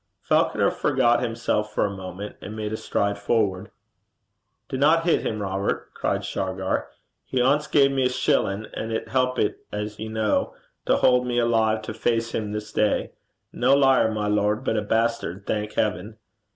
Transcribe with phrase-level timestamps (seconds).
[0.23, 3.69] Falconer forgot himself for a moment, and made a stride forward.
[4.67, 6.87] 'Dinna hit him, Robert,' cried Shargar.
[7.23, 10.47] 'He ance gae me a shillin', an' it helpit, as ye ken,
[10.87, 13.11] to haud me alive to face him this day.
[13.53, 16.17] No liar, my lord, but a bastard, thank heaven.'